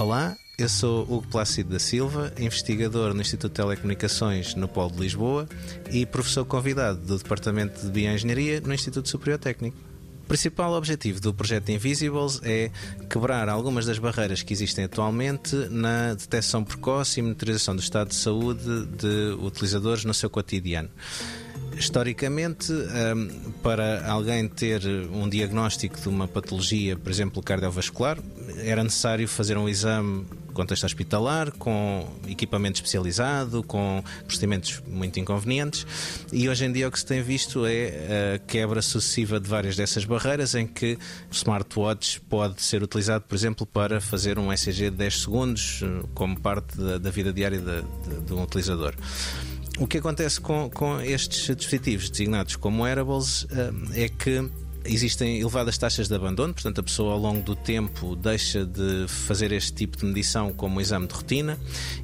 Olá, 0.00 0.34
eu 0.56 0.66
sou 0.66 1.02
Hugo 1.02 1.26
Plácido 1.26 1.74
da 1.74 1.78
Silva, 1.78 2.32
investigador 2.38 3.12
no 3.12 3.20
Instituto 3.20 3.50
de 3.50 3.56
Telecomunicações 3.56 4.54
no 4.54 4.66
Polo 4.66 4.92
de 4.92 4.98
Lisboa 4.98 5.46
e 5.90 6.06
professor 6.06 6.42
convidado 6.46 6.98
do 7.00 7.18
Departamento 7.18 7.84
de 7.84 7.92
Bioengenharia 7.92 8.62
no 8.62 8.72
Instituto 8.72 9.10
Superior 9.10 9.38
Técnico. 9.38 9.76
O 10.24 10.26
principal 10.26 10.72
objetivo 10.72 11.20
do 11.20 11.34
projeto 11.34 11.68
Invisibles 11.68 12.40
é 12.42 12.70
quebrar 13.10 13.50
algumas 13.50 13.84
das 13.84 13.98
barreiras 13.98 14.42
que 14.42 14.54
existem 14.54 14.86
atualmente 14.86 15.54
na 15.68 16.14
detecção 16.14 16.64
precoce 16.64 17.20
e 17.20 17.22
monitorização 17.22 17.76
do 17.76 17.82
estado 17.82 18.08
de 18.08 18.14
saúde 18.14 18.86
de 18.96 19.36
utilizadores 19.38 20.06
no 20.06 20.14
seu 20.14 20.30
cotidiano. 20.30 20.88
Historicamente, 21.80 22.74
para 23.62 24.06
alguém 24.06 24.46
ter 24.46 24.82
um 25.10 25.26
diagnóstico 25.26 25.98
de 25.98 26.10
uma 26.10 26.28
patologia, 26.28 26.94
por 26.94 27.10
exemplo, 27.10 27.42
cardiovascular, 27.42 28.18
era 28.58 28.84
necessário 28.84 29.26
fazer 29.26 29.56
um 29.56 29.66
exame 29.66 30.26
contexto 30.52 30.84
hospitalar, 30.84 31.52
com 31.52 32.06
equipamento 32.28 32.76
especializado, 32.76 33.62
com 33.62 34.04
procedimentos 34.26 34.82
muito 34.86 35.18
inconvenientes. 35.18 35.86
E 36.30 36.50
hoje 36.50 36.66
em 36.66 36.72
dia 36.72 36.86
o 36.86 36.92
que 36.92 36.98
se 36.98 37.06
tem 37.06 37.22
visto 37.22 37.64
é 37.64 38.34
a 38.34 38.38
quebra 38.40 38.82
sucessiva 38.82 39.40
de 39.40 39.48
várias 39.48 39.74
dessas 39.74 40.04
barreiras, 40.04 40.54
em 40.54 40.66
que 40.66 40.98
o 41.30 41.34
smartwatch 41.34 42.20
pode 42.28 42.60
ser 42.60 42.82
utilizado, 42.82 43.24
por 43.26 43.34
exemplo, 43.34 43.64
para 43.64 44.02
fazer 44.02 44.38
um 44.38 44.52
ECG 44.52 44.90
de 44.90 44.98
10 44.98 45.22
segundos, 45.22 45.82
como 46.12 46.38
parte 46.38 46.76
da, 46.76 46.98
da 46.98 47.10
vida 47.10 47.32
diária 47.32 47.58
de, 47.58 47.82
de, 48.06 48.20
de 48.26 48.34
um 48.34 48.42
utilizador. 48.42 48.94
O 49.80 49.86
que 49.86 49.96
acontece 49.96 50.38
com, 50.38 50.68
com 50.68 51.00
estes 51.00 51.56
dispositivos 51.56 52.10
designados 52.10 52.54
como 52.54 52.82
wearables 52.82 53.46
eh, 53.50 54.04
é 54.04 54.08
que 54.10 54.46
Existem 54.84 55.38
elevadas 55.38 55.76
taxas 55.76 56.08
de 56.08 56.14
abandono, 56.14 56.54
portanto, 56.54 56.80
a 56.80 56.82
pessoa 56.82 57.12
ao 57.12 57.18
longo 57.18 57.42
do 57.42 57.54
tempo 57.54 58.16
deixa 58.16 58.64
de 58.64 59.06
fazer 59.08 59.52
este 59.52 59.72
tipo 59.72 59.98
de 59.98 60.06
medição 60.06 60.52
como 60.52 60.76
um 60.76 60.80
exame 60.80 61.06
de 61.06 61.14
rotina 61.14 61.58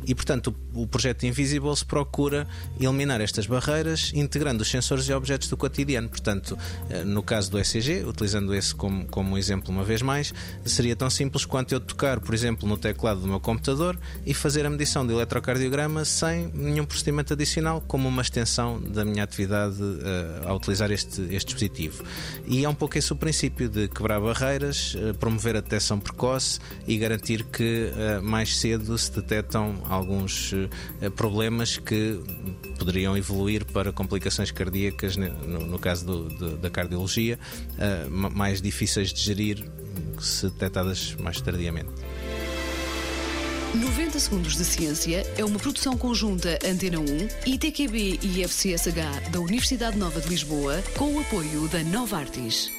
e, 0.07 0.15
portanto, 0.15 0.55
o, 0.75 0.87
projeto 0.87 1.25
Invisibles 1.25 1.83
procura 1.83 2.47
eliminar 2.79 3.21
estas 3.21 3.47
barreiras 3.47 4.13
integrando 4.15 4.63
os 4.63 4.69
sensores 4.69 5.09
e 5.09 5.13
objetos 5.13 5.49
do 5.49 5.57
cotidiano. 5.57 6.09
Portanto, 6.09 6.57
eh, 6.91 7.03
no 7.03 7.23
caso 7.23 7.51
do 7.51 7.59
ECG, 7.59 8.05
utilizando 8.05 8.55
esse 8.55 8.75
como, 8.75 9.07
como 9.07 9.39
exemplo 9.39 9.71
uma 9.71 9.83
vez 9.83 10.03
mais, 10.03 10.35
seria 10.65 10.95
tão 10.95 11.09
simples 11.09 11.47
quanto 11.47 11.73
eu 11.73 11.81
tocar, 11.81 12.21
por 12.21 12.35
exemplo, 12.35 12.69
no 12.69 12.77
teclado 12.77 13.21
do 13.21 13.27
meu 13.27 13.41
computador 13.41 13.99
e 14.27 14.35
fazer 14.35 14.67
a 14.67 14.71
medição 14.71 15.07
de 15.07 15.15
eletrocardiograma 15.15 16.05
sem 16.05 16.49
nenhum 16.53 16.85
procedimento 16.85 17.33
adicional, 17.33 17.81
como 17.81 18.07
uma 18.07 18.23
extensão 18.23 18.81
da 18.81 19.05
minha 19.05 19.25
atividade 19.25 19.81
uh, 19.81 20.49
ao 20.49 20.57
utilizar 20.57 20.91
este, 20.91 21.23
este 21.31 21.47
dispositivo. 21.47 22.05
E 22.47 22.66
é 22.67 22.69
um 22.69 22.75
pouco 22.75 22.99
esse 22.99 23.13
o 23.13 23.17
princípio 23.17 23.69
de 23.69 23.87
quebrar 23.87 24.21
barreiras, 24.21 24.97
eh, 24.99 25.13
promover 25.13 25.57
a 25.57 25.61
detecção 25.61 26.01
precoce 26.01 26.59
e 26.87 26.99
garantir 26.99 27.45
que 27.45 27.93
eh, 27.97 28.21
mais 28.21 28.59
cedo 28.59 28.99
se 28.99 29.13
detectam 29.13 29.83
alguns 29.89 30.53
eh, 31.01 31.09
problemas 31.11 31.79
que 31.79 32.21
poderiam 32.77 33.17
evoluir 33.17 33.65
para 33.65 33.93
complicações 33.93 34.51
cardíacas, 34.51 35.17
no, 35.17 35.79
caso 35.79 36.05
do, 36.07 36.57
da 36.57 36.69
cardiologia, 36.69 37.39
mais 38.11 38.61
difíceis 38.61 39.13
de 39.13 39.21
gerir 39.21 39.65
se 40.21 40.49
detectadas 40.51 41.15
mais 41.21 41.41
tardiamente. 41.41 41.91
90 43.75 44.19
Segundos 44.19 44.57
de 44.57 44.65
Ciência 44.65 45.27
é 45.37 45.45
uma 45.45 45.59
produção 45.59 45.99
conjunta 45.99 46.59
Antena 46.65 46.99
1, 46.99 47.05
ITQB 47.47 48.21
e 48.23 48.43
FCSH 48.45 49.31
da 49.31 49.41
Universidade 49.41 49.99
Nova 49.99 50.21
de 50.21 50.29
Lisboa, 50.29 50.83
com 50.97 51.15
o 51.15 51.21
apoio 51.21 51.69
da 51.69 51.83
Nova 51.83 52.19
Artis. 52.19 52.73